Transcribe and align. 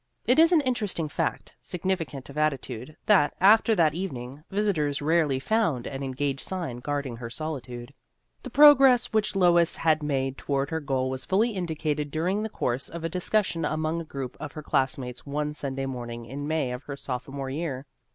It 0.25 0.39
is 0.39 0.51
an 0.51 0.61
interesting 0.61 1.07
fact, 1.07 1.53
significant 1.61 2.27
of 2.31 2.35
attitude, 2.35 2.97
that, 3.05 3.35
after 3.39 3.75
that 3.75 3.93
evening, 3.93 4.43
visitors 4.49 4.99
rarely 4.99 5.37
found 5.37 5.85
an" 5.85 6.01
En 6.01 6.09
gaged" 6.13 6.39
sign 6.47 6.77
guarding 6.77 7.17
her 7.17 7.29
solitude. 7.29 7.93
The 8.41 8.49
progress 8.49 9.13
which 9.13 9.35
Lois 9.35 9.75
had 9.75 10.01
made 10.01 10.39
to 10.39 10.51
ward 10.51 10.71
her 10.71 10.79
goal 10.79 11.11
was 11.11 11.23
fully 11.23 11.51
indicated 11.51 12.09
during 12.09 12.41
the 12.41 12.49
course 12.49 12.89
of 12.89 13.03
a 13.03 13.09
discussion 13.09 13.63
among 13.63 14.01
a 14.01 14.03
group 14.03 14.35
of 14.39 14.53
her 14.53 14.63
classmates 14.63 15.27
one 15.27 15.53
Sunday 15.53 15.85
morning 15.85 16.25
in 16.25 16.47
May 16.47 16.71
of 16.71 16.81
her 16.85 16.97
sophomore 16.97 17.51
year. 17.51 17.85